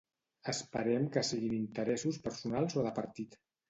Esperem 0.53 1.05
que 1.17 1.23
siguin 1.29 1.55
interessos 1.59 2.21
personals 2.29 2.83
o 2.85 2.91
de 2.91 2.99
partit. 3.03 3.45